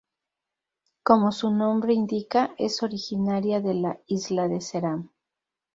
[1.03, 5.09] Como su nombre indica, es originaria de la isla de Ceram.